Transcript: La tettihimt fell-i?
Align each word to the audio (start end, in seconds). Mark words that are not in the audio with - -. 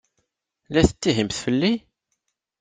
La 0.73 0.81
tettihimt 0.87 1.37
fell-i? 1.43 1.73